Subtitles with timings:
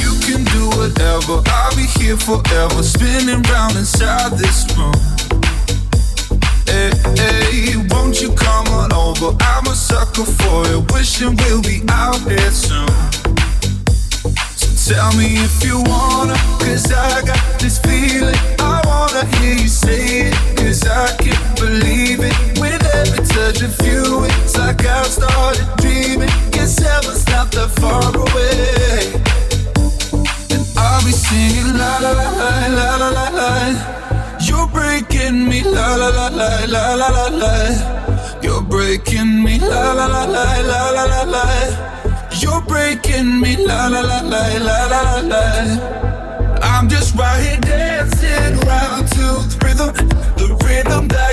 [0.00, 1.42] you can do whatever.
[1.46, 4.94] I'll be here forever, spinning round inside this room.
[6.66, 9.36] Hey, won't you come on over?
[9.40, 12.88] I'm a sucker for it, wishing we'll be out here soon.
[14.56, 18.36] So tell me if you wanna, I got this feeling.
[18.58, 20.30] I wanna hear you say
[20.84, 22.34] I can't believe it.
[22.58, 26.30] With every touch of you, it's like I've started dreaming.
[26.50, 29.21] Guess heaven's stopped that far away.
[30.92, 32.28] I'll be singing la la la
[32.76, 33.48] la la la la.
[34.40, 38.40] You're breaking me la la la la la la la la.
[38.42, 41.44] You're breaking me la la la la la la la la.
[42.40, 45.44] You're breaking me la la la la la la la la.
[46.60, 49.90] I'm just right here dancing round to the rhythm,
[50.36, 51.31] the rhythm that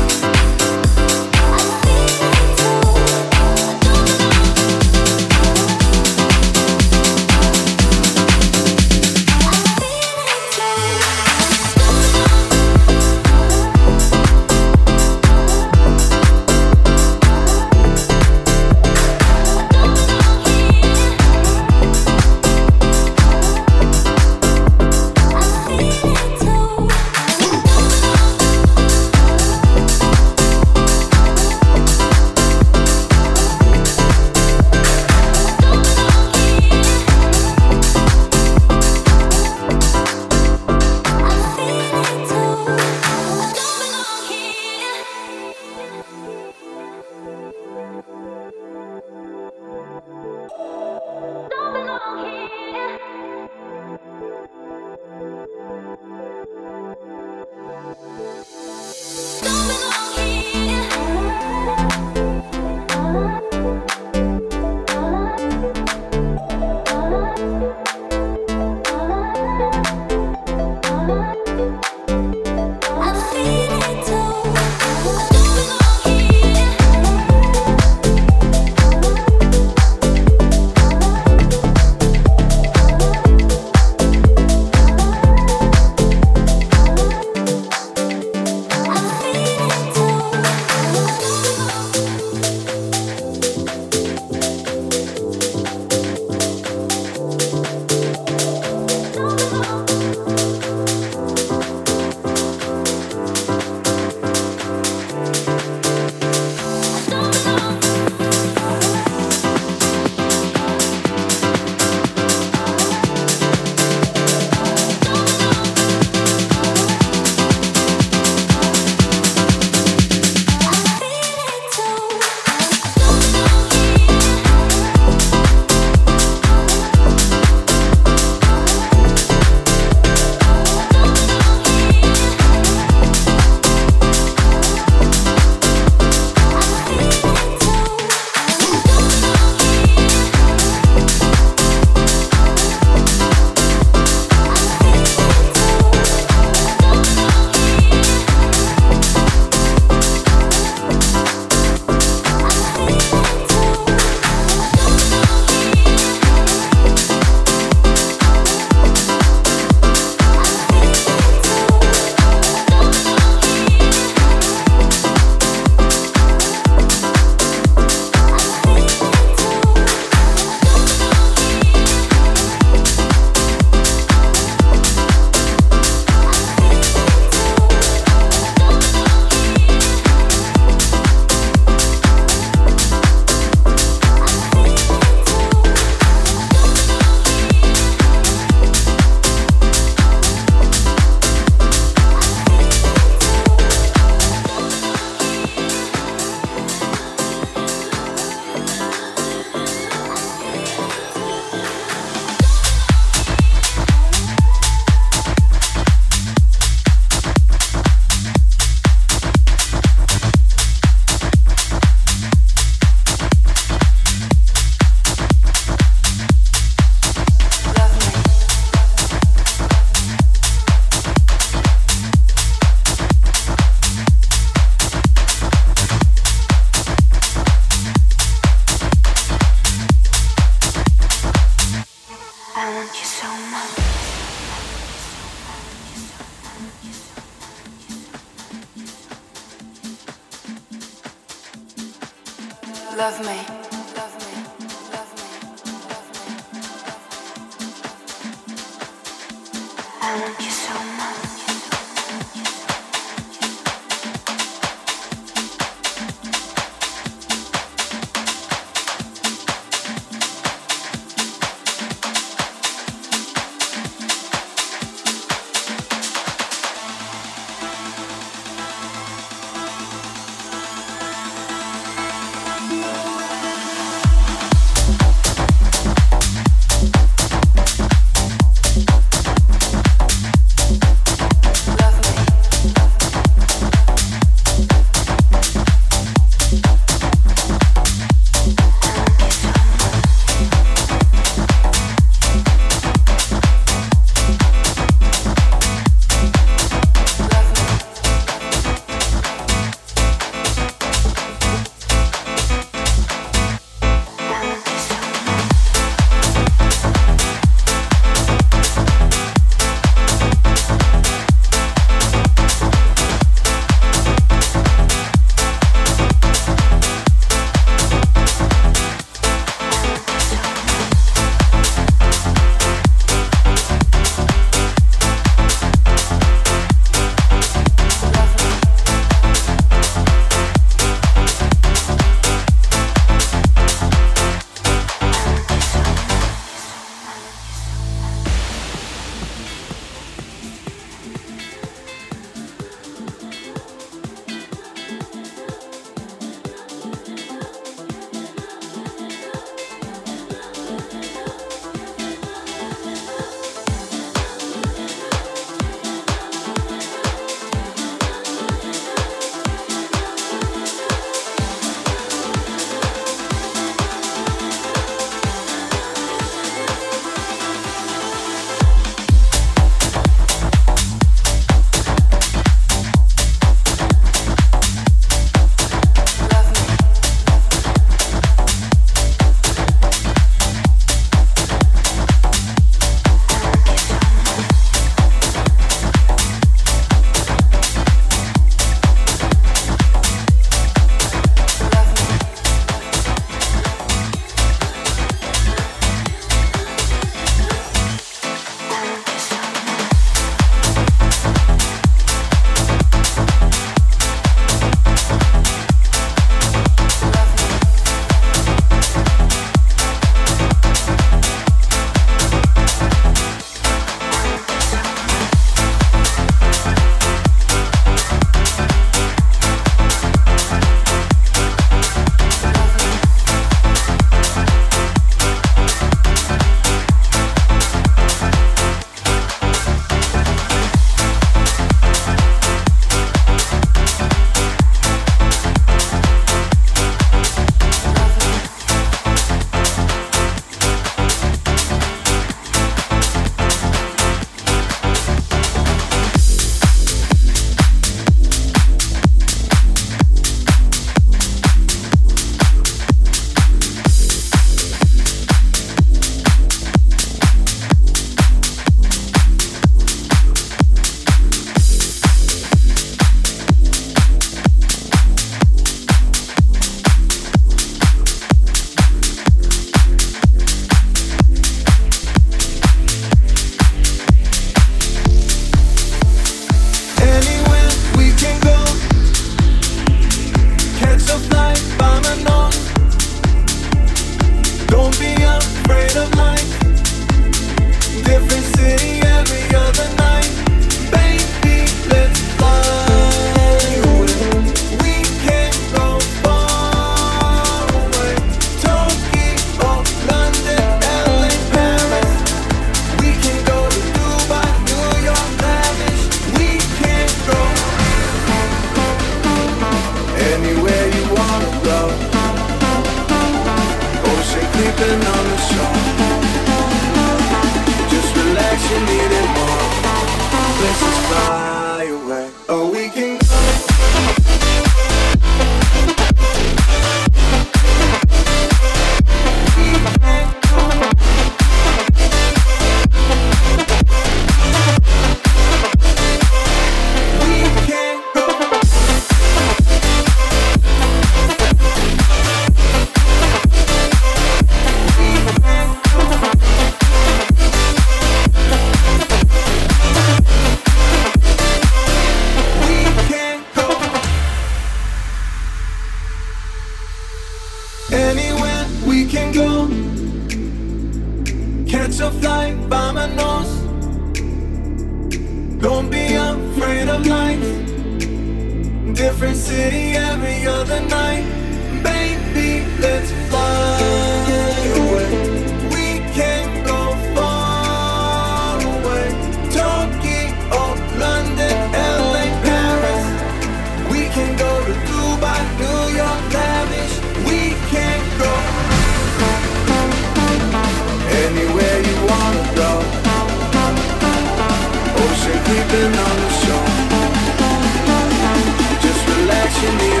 [599.63, 600.00] Relax, you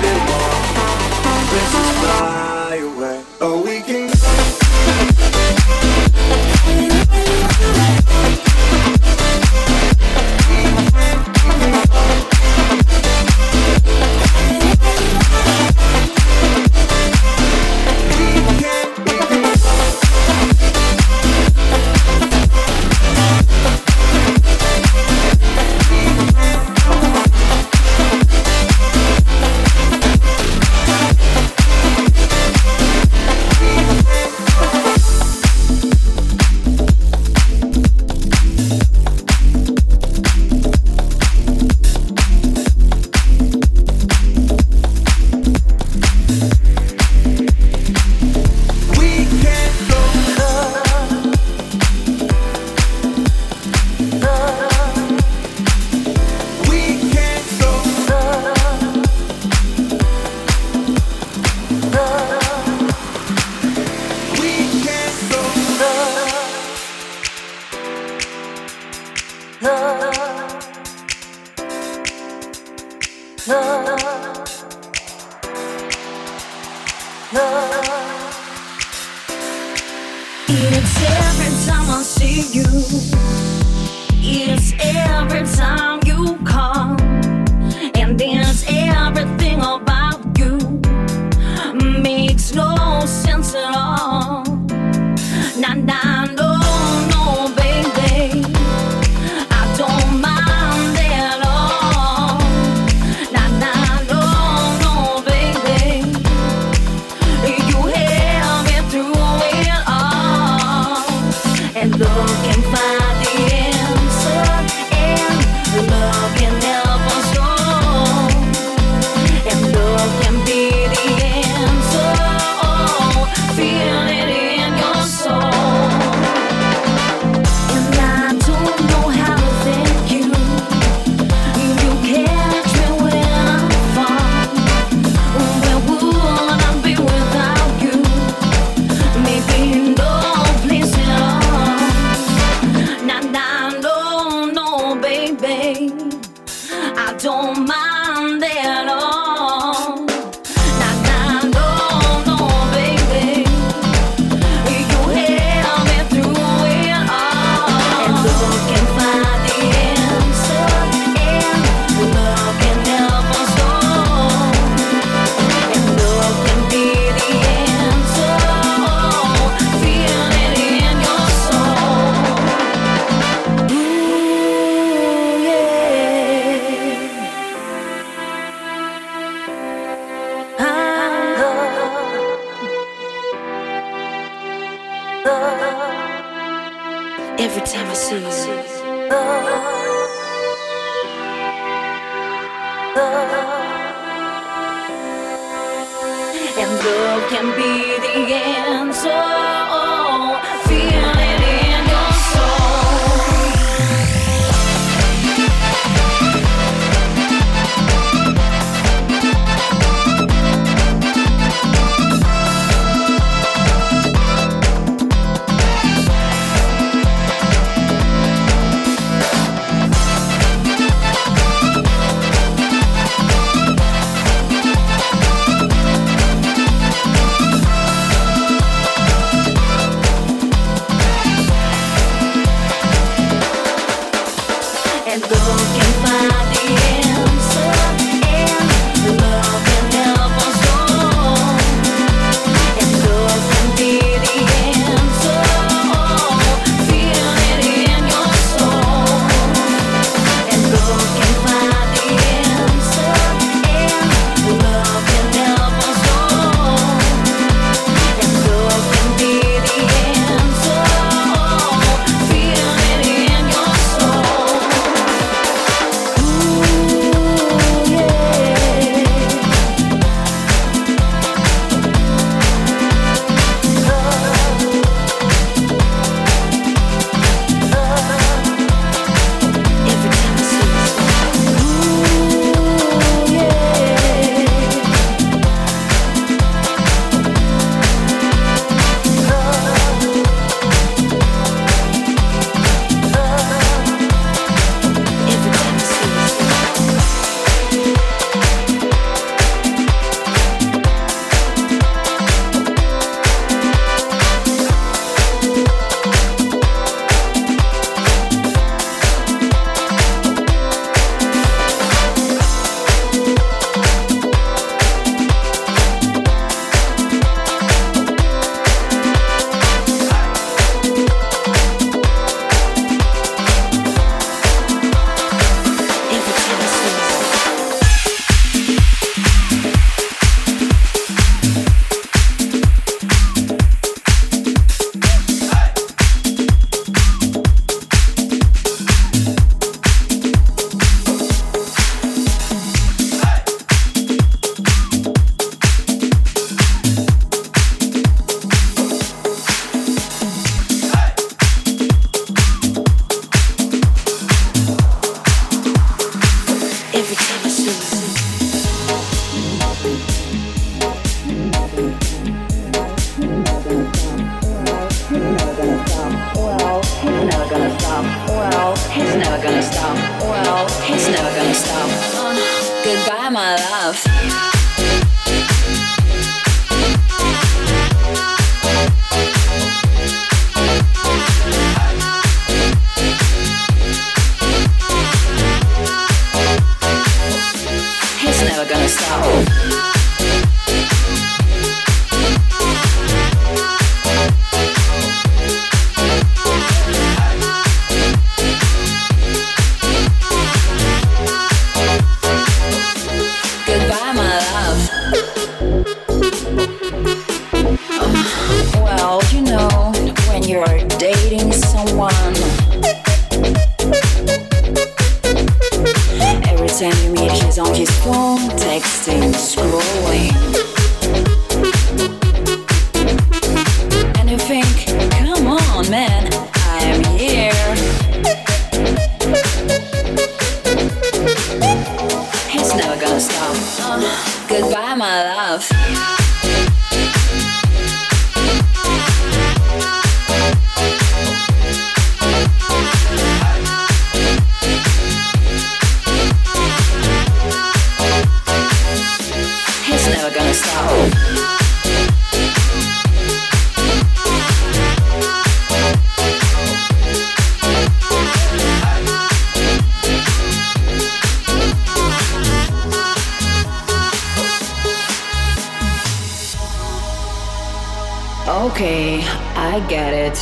[469.87, 470.37] get it.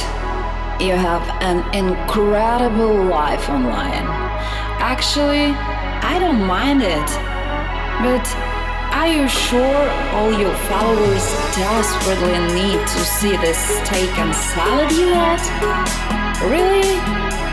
[0.82, 4.08] You have an incredible life online.
[4.80, 5.52] Actually,
[6.02, 7.10] I don't mind it.
[7.99, 8.23] But
[8.95, 15.10] are you sure all your followers desperately need to see this steak and salad you
[15.13, 15.41] had?
[16.47, 16.95] Really?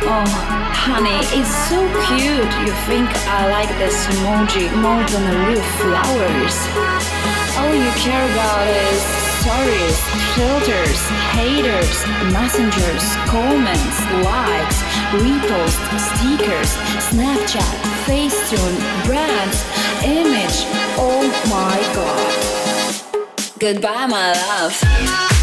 [0.07, 0.25] Oh,
[0.71, 2.53] honey, it's so cute.
[2.63, 6.57] You think I like this emoji more than the real flowers?
[7.59, 9.99] All you care about is stories,
[10.35, 14.83] filters, haters, messengers, comments, likes,
[15.23, 16.71] reposts, stickers,
[17.07, 17.75] Snapchat,
[18.07, 19.63] Facetune, brands,
[20.03, 20.67] image.
[20.99, 23.53] Oh my god.
[23.61, 25.36] Goodbye, my love.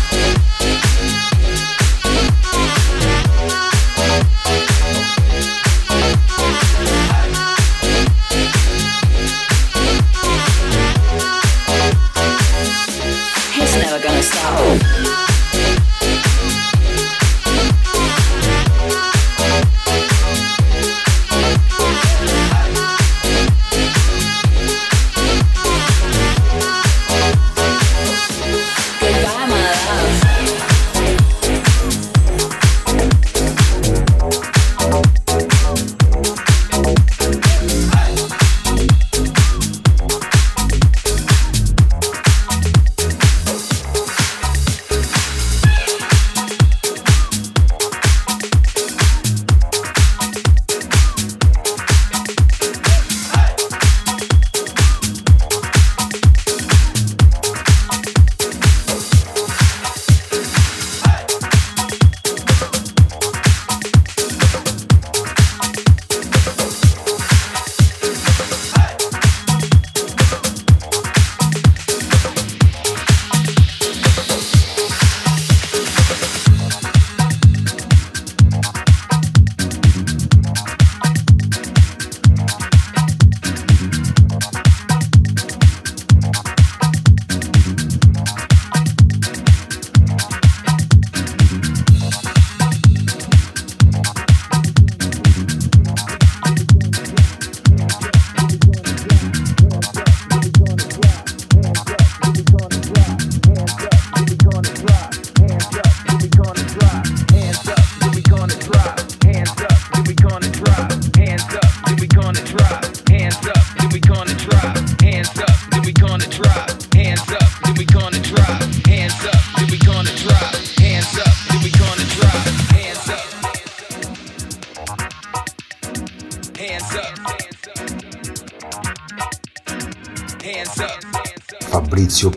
[14.46, 14.93] Oh.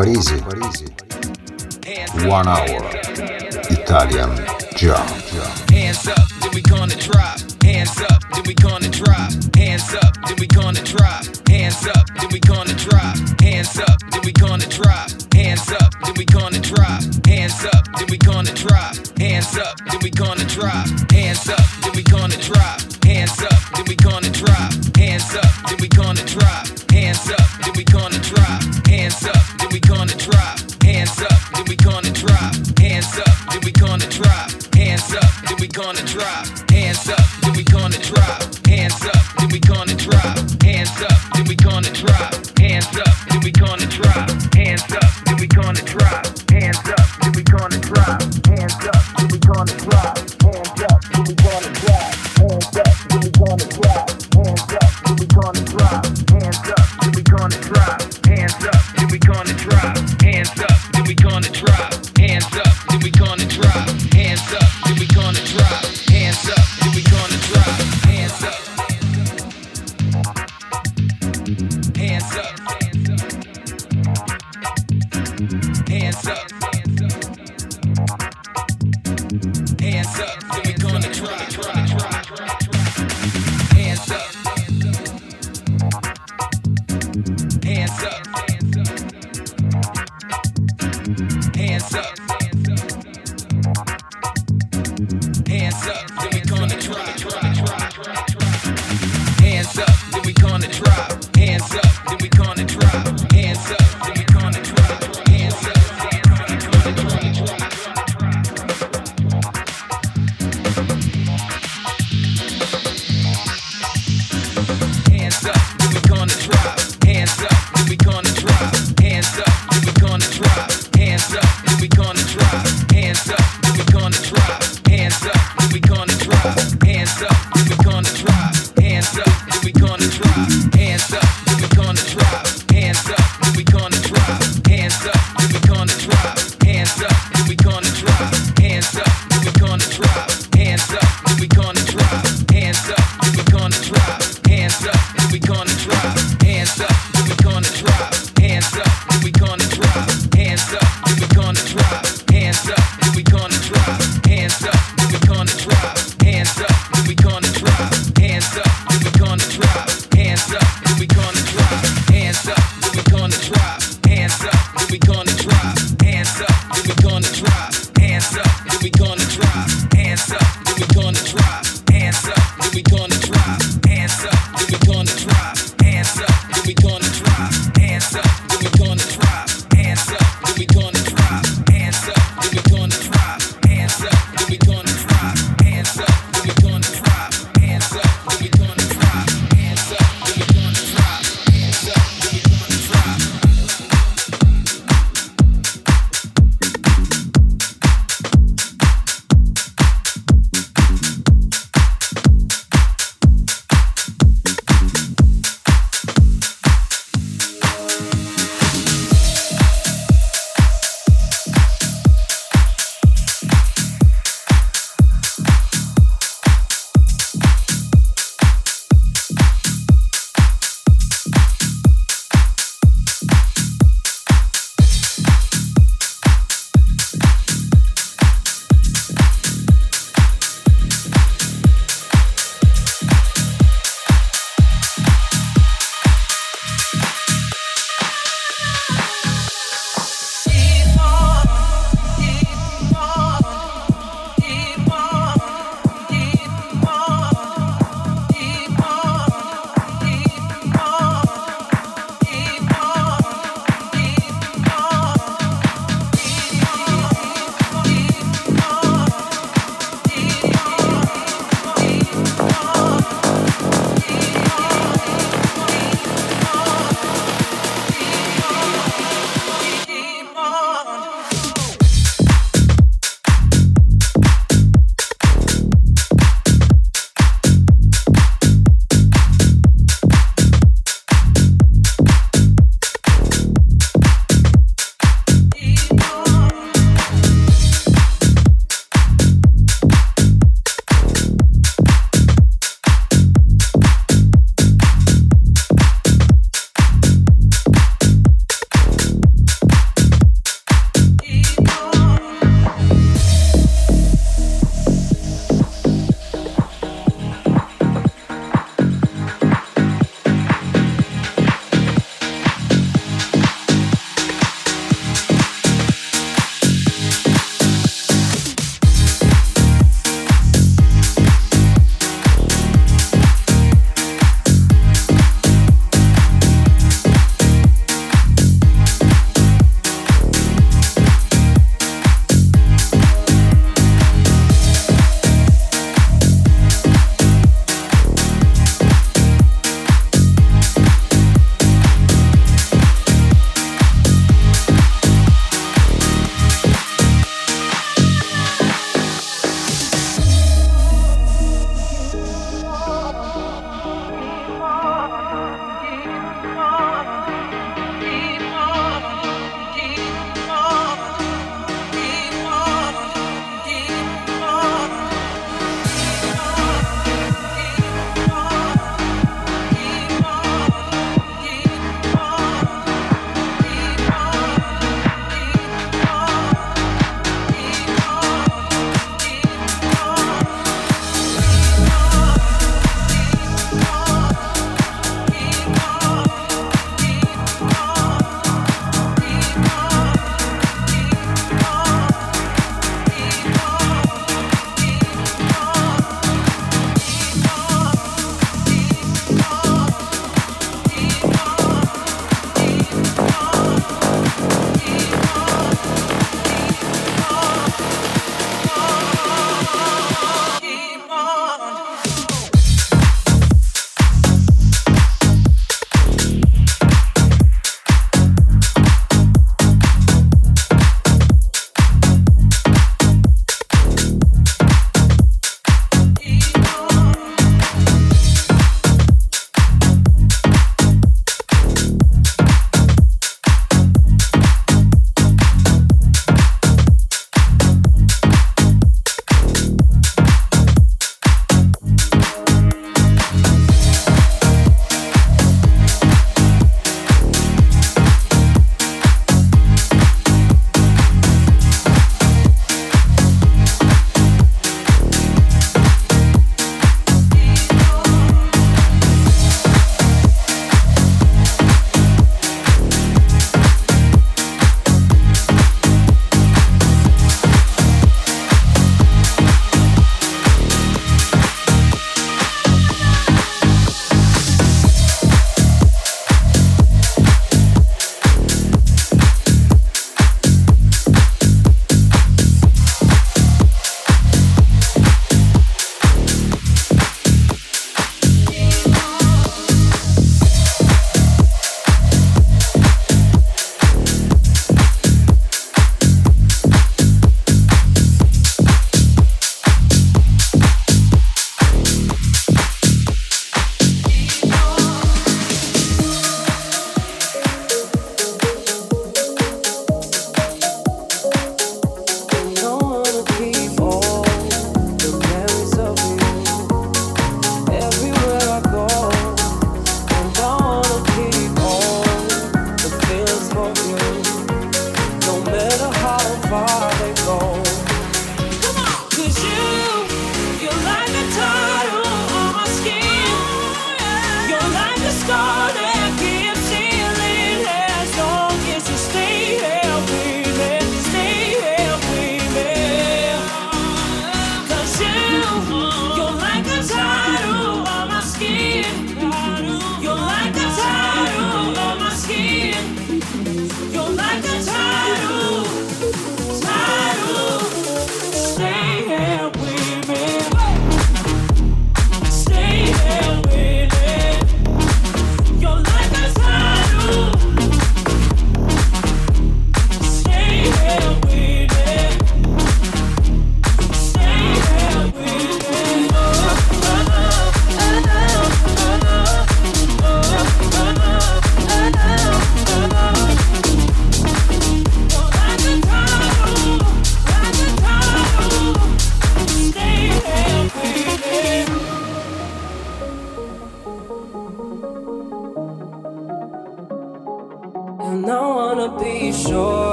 [0.00, 0.34] Parisi.
[0.40, 0.89] Parisi.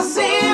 [0.00, 0.49] never see.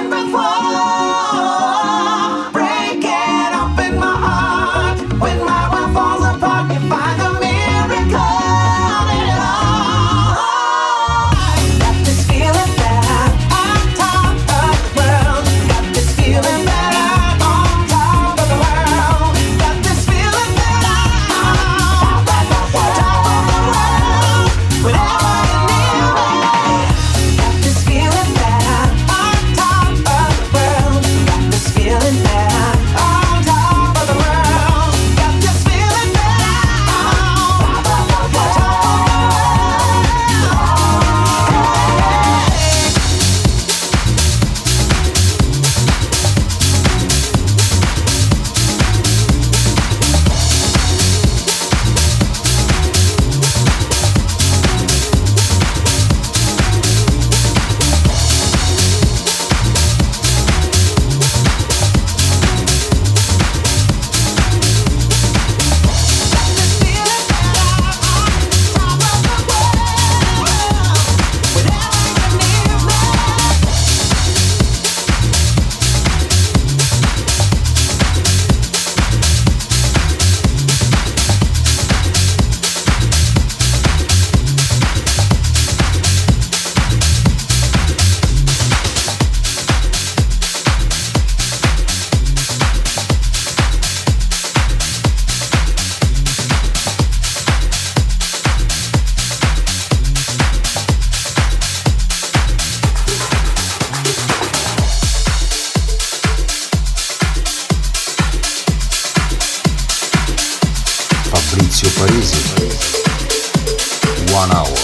[114.33, 114.77] One Hour.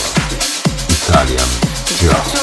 [0.89, 1.49] Italian
[1.99, 2.43] Jazz.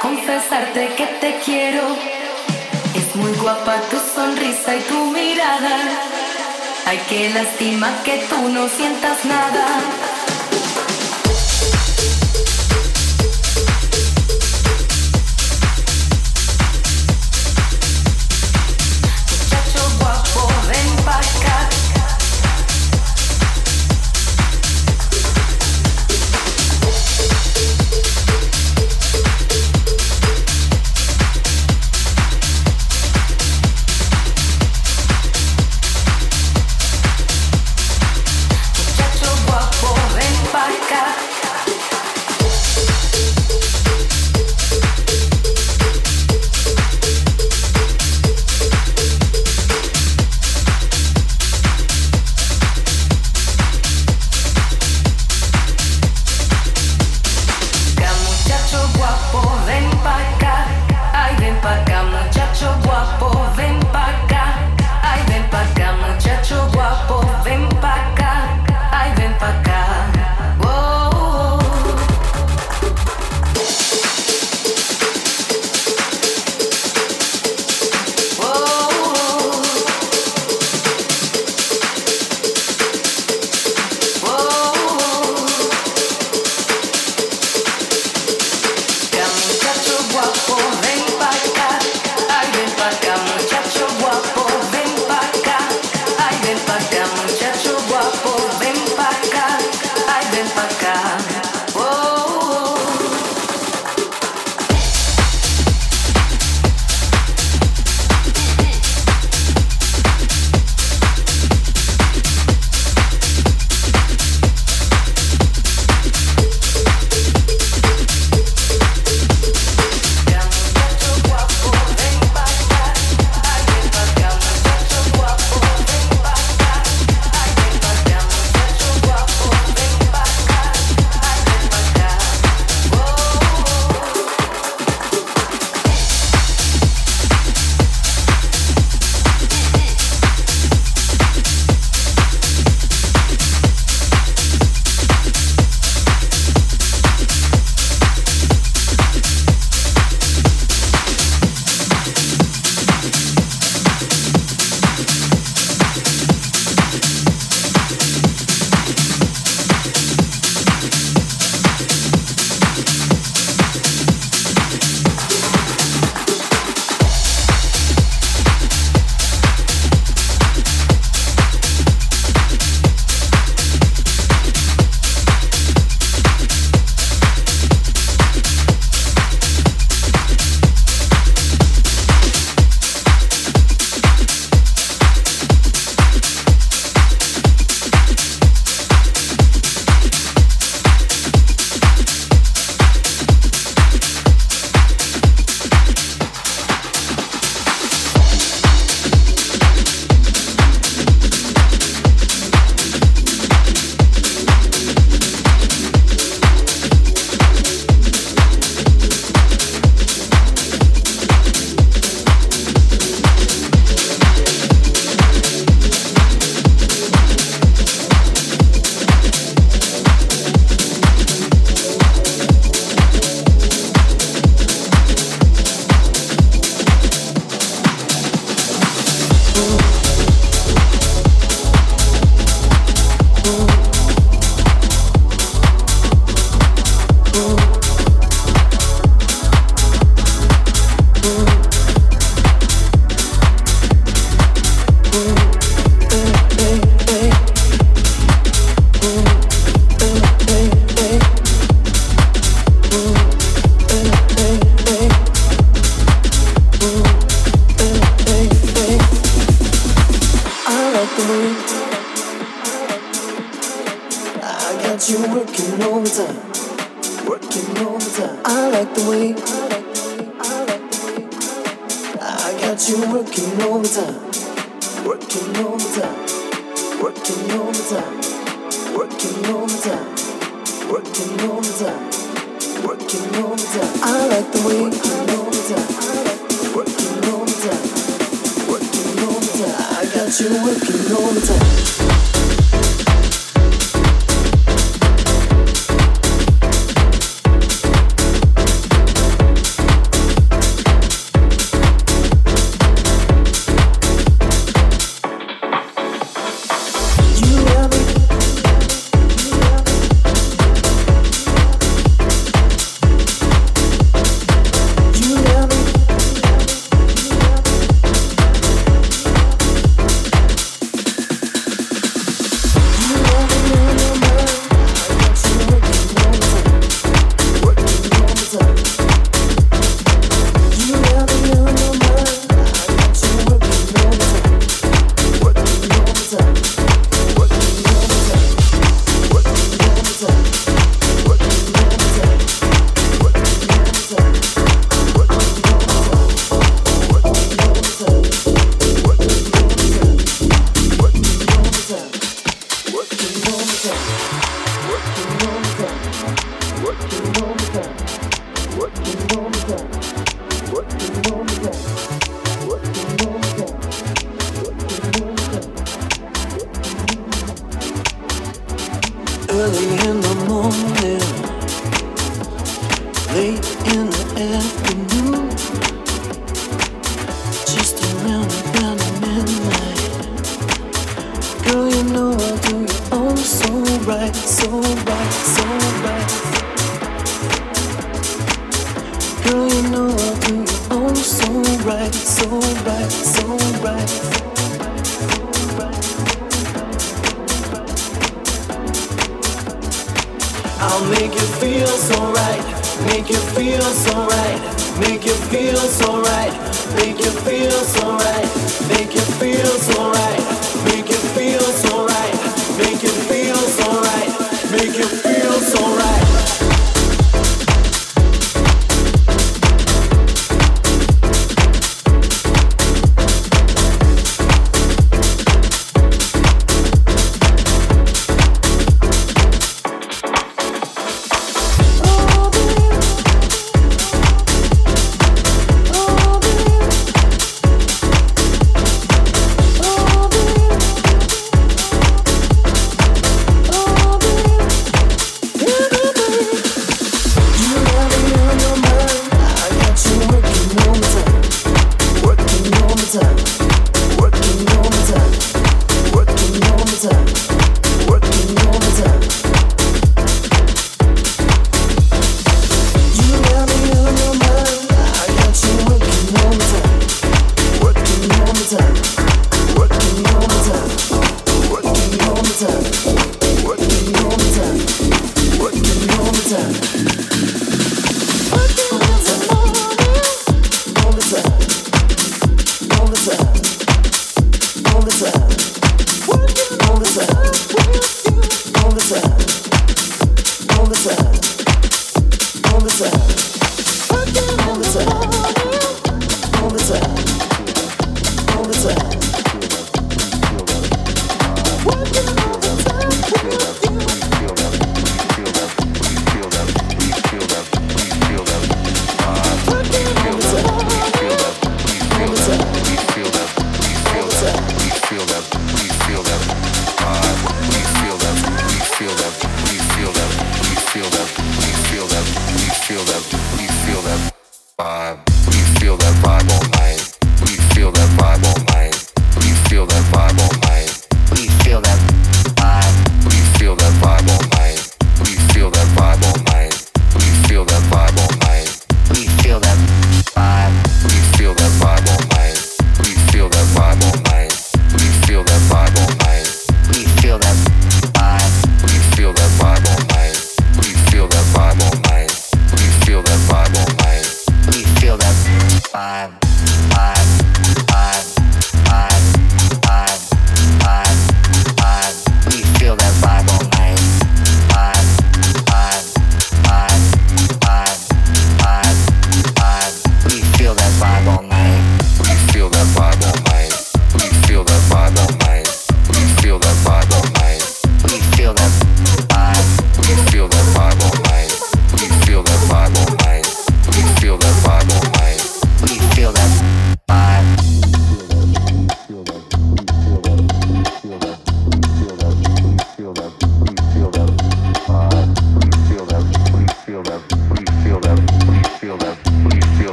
[0.00, 1.82] Confesarte que te quiero.
[2.94, 5.78] Es muy guapa tu sonrisa y tu mirada.
[6.86, 9.66] Ay, qué lástima que tú no sientas nada.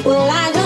[0.00, 0.61] Well, I care.